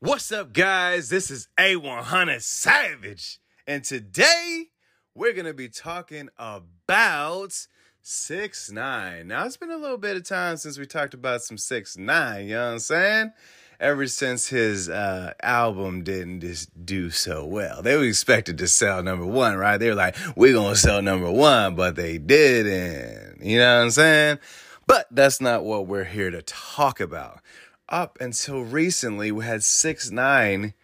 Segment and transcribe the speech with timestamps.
[0.00, 1.08] What's up, guys?
[1.08, 4.66] This is A100 Savage, and today
[5.14, 7.54] we're gonna be talking about
[8.02, 9.28] six nine.
[9.28, 12.48] Now it's been a little bit of time since we talked about some six nine.
[12.48, 13.32] You know what I'm saying?
[13.80, 19.02] Ever since his uh, album didn't just do so well, they were expected to sell
[19.02, 19.78] number one, right?
[19.78, 23.40] They were like, "We're gonna sell number one," but they didn't.
[23.40, 24.38] You know what I'm saying?
[24.86, 27.40] But that's not what we're here to talk about
[27.88, 30.74] up until recently, we had 6 9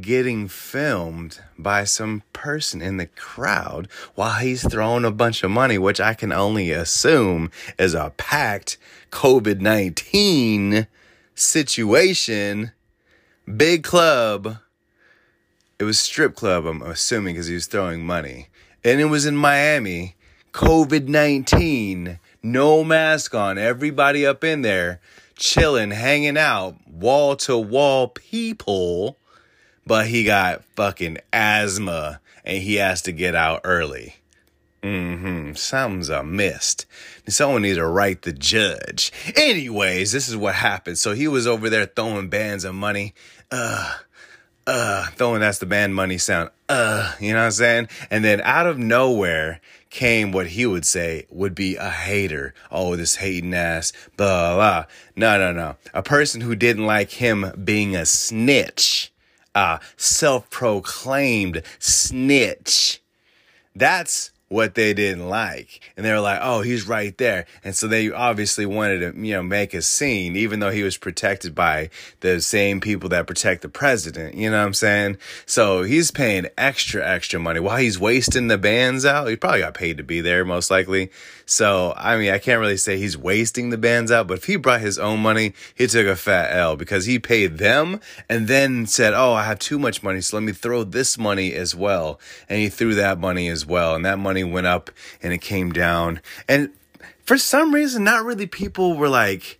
[0.00, 5.78] getting filmed by some person in the crowd while he's throwing a bunch of money,
[5.78, 8.76] which I can only assume is a packed
[9.10, 10.86] COVID 19
[11.34, 12.72] situation.
[13.56, 14.58] Big club.
[15.78, 18.48] It was strip club, I'm assuming, because he was throwing money.
[18.84, 20.16] And it was in Miami.
[20.52, 22.18] COVID 19.
[22.42, 23.58] No mask on.
[23.58, 25.00] Everybody up in there
[25.36, 29.18] chilling, hanging out, wall to wall people,
[29.86, 34.16] but he got fucking asthma and he has to get out early.
[34.84, 35.54] Mm-hmm.
[35.54, 36.76] Something's amiss.
[37.26, 39.12] Someone needs to write the judge.
[39.34, 40.98] Anyways, this is what happened.
[40.98, 43.14] So he was over there throwing bands of money.
[43.50, 43.96] Uh,
[44.66, 46.50] uh, throwing that's the band money sound.
[46.68, 47.88] Uh, you know what I'm saying?
[48.10, 49.60] And then out of nowhere,
[49.94, 52.52] came what he would say would be a hater.
[52.70, 54.84] Oh, this hating ass, blah, blah.
[55.14, 55.76] No, no, no.
[55.94, 59.12] A person who didn't like him being a snitch,
[59.54, 63.00] a self proclaimed snitch.
[63.76, 65.80] That's what they didn't like.
[65.96, 67.44] And they were like, oh, he's right there.
[67.64, 70.96] And so they obviously wanted to, you know, make a scene, even though he was
[70.96, 74.36] protected by the same people that protect the president.
[74.36, 75.18] You know what I'm saying?
[75.44, 79.26] So he's paying extra, extra money while he's wasting the bands out.
[79.26, 81.10] He probably got paid to be there, most likely.
[81.46, 84.56] So, I mean, I can't really say he's wasting the bands out, but if he
[84.56, 88.86] brought his own money, he took a fat L because he paid them and then
[88.86, 90.20] said, oh, I have too much money.
[90.20, 92.20] So let me throw this money as well.
[92.48, 93.94] And he threw that money as well.
[93.94, 94.90] And that money went up
[95.22, 96.20] and it came down.
[96.48, 96.70] And
[97.24, 99.58] for some reason, not really people were like,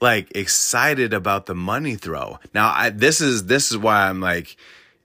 [0.00, 2.38] like excited about the money throw.
[2.54, 4.56] Now, I, this is, this is why I'm like,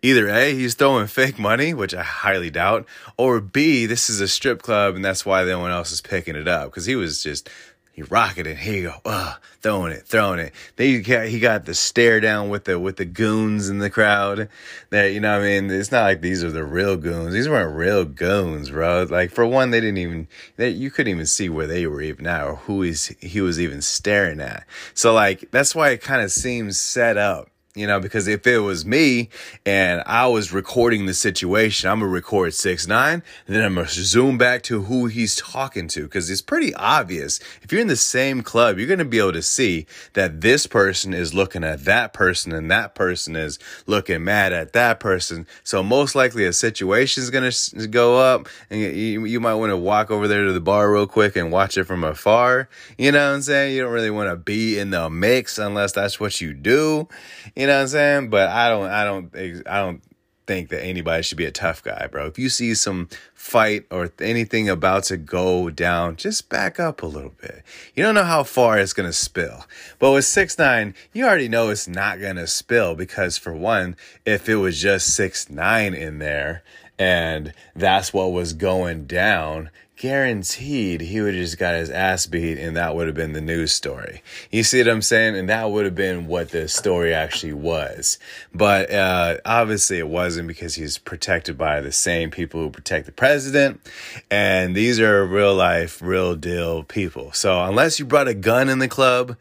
[0.01, 2.87] either A, he's throwing fake money, which I highly doubt,
[3.17, 6.35] or B, this is a strip club and that's why no one else is picking
[6.35, 6.71] it up.
[6.71, 7.49] Cause he was just
[7.95, 8.57] he rocketed.
[8.57, 10.53] Here you go, uh, throwing it, throwing it.
[10.75, 14.49] Then got, he got the stare down with the with the goons in the crowd.
[14.89, 17.33] That you know, what I mean, it's not like these are the real goons.
[17.33, 19.07] These weren't real goons, bro.
[19.09, 22.27] Like for one, they didn't even they, you couldn't even see where they were even
[22.27, 24.65] at or who he's he was even staring at.
[24.93, 28.59] So like that's why it kind of seems set up you know, because if it
[28.59, 29.29] was me
[29.65, 34.37] and I was recording the situation, I'm gonna record six nine, then I'm gonna zoom
[34.37, 37.39] back to who he's talking to, because it's pretty obvious.
[37.61, 41.13] If you're in the same club, you're gonna be able to see that this person
[41.13, 45.45] is looking at that person, and that person is looking mad at that person.
[45.63, 47.51] So most likely a situation is gonna
[47.87, 51.07] go up, and you, you might want to walk over there to the bar real
[51.07, 52.69] quick and watch it from afar.
[52.97, 53.75] You know what I'm saying?
[53.75, 57.07] You don't really want to be in the mix unless that's what you do.
[57.55, 58.29] You you know what I'm saying?
[58.29, 60.03] But I don't, I don't, I don't
[60.45, 62.27] think that anybody should be a tough guy, bro.
[62.27, 67.07] If you see some fight or anything about to go down, just back up a
[67.07, 67.63] little bit.
[67.95, 69.65] You don't know how far it's gonna spill.
[69.97, 73.95] But with six nine, you already know it's not gonna spill because for one,
[74.27, 76.61] if it was just six nine in there
[76.99, 82.57] and that's what was going down, guaranteed he would have just got his ass beat
[82.57, 84.21] and that would have been the news story.
[84.51, 85.35] You see what I'm saying?
[85.35, 88.19] And that would have been what the story actually was.
[88.53, 93.11] But uh, obviously it wasn't because he's protected by the same people who protect the
[93.11, 93.81] president.
[94.29, 97.31] And these are real life, real deal people.
[97.31, 99.37] So unless you brought a gun in the club,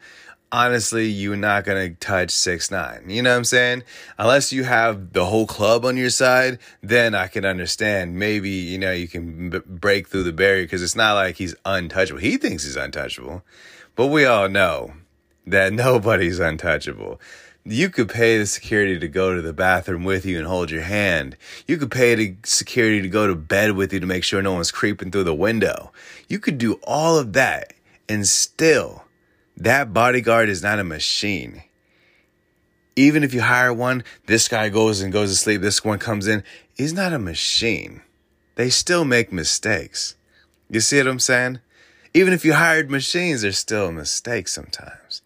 [0.51, 3.09] honestly, you're not to touch six nine.
[3.09, 3.83] You know what I'm saying?
[4.17, 8.15] Unless you have the whole club on your side, then I can understand.
[8.15, 11.55] Maybe, you know, you can b- break through the barrier because it's not like he's
[11.65, 12.19] untouchable.
[12.19, 13.43] He thinks he's untouchable,
[13.95, 14.93] but we all know
[15.45, 17.19] that nobody's untouchable.
[17.67, 20.83] You could pay the security to go to the bathroom with you and hold your
[20.83, 21.35] hand.
[21.67, 24.53] You could pay the security to go to bed with you to make sure no
[24.53, 25.91] one's creeping through the window.
[26.27, 27.73] You could do all of that
[28.07, 29.04] and still
[29.57, 31.63] that bodyguard is not a machine.
[32.95, 36.27] Even if you hire one, this guy goes and goes to sleep, this one comes
[36.27, 36.43] in.
[36.73, 38.01] He's not a machine.
[38.55, 40.15] They still make mistakes.
[40.69, 41.59] You see what I'm saying?
[42.13, 45.21] Even if you hired machines, there's still mistakes sometimes.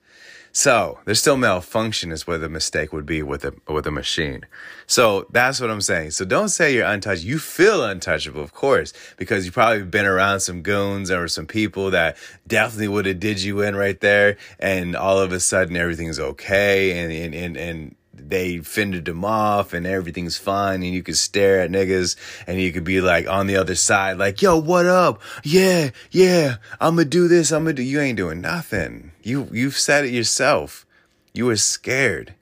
[0.59, 4.45] So there's still malfunction is where the mistake would be with a with a machine.
[4.87, 6.11] So that's what I'm saying.
[6.11, 7.23] So don't say you're untouched.
[7.23, 11.91] You feel untouchable, of course, because you probably been around some goons or some people
[11.91, 16.19] that definitely would have did you in right there, and all of a sudden everything's
[16.19, 17.95] okay, and and and, and
[18.29, 22.15] they fended them off and everything's fine and you could stare at niggas
[22.47, 25.21] and you could be like on the other side like yo what up?
[25.43, 29.11] Yeah yeah i'm gonna do this i'm gonna do you ain't doing nothing.
[29.23, 30.85] You you've said it yourself.
[31.33, 32.33] You were scared.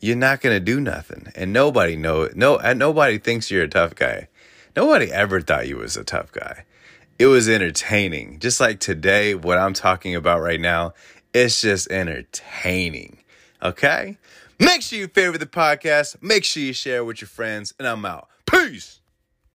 [0.00, 1.32] You're not gonna do nothing.
[1.34, 4.28] And nobody know no and nobody thinks you're a tough guy.
[4.76, 6.64] Nobody ever thought you was a tough guy.
[7.18, 8.38] It was entertaining.
[8.38, 10.94] Just like today what i'm talking about right now
[11.32, 13.18] it's just entertaining.
[13.62, 14.16] Okay
[14.60, 16.22] Make sure you favorite the podcast.
[16.22, 17.72] Make sure you share with your friends.
[17.78, 18.28] And I'm out.
[18.44, 18.99] Peace.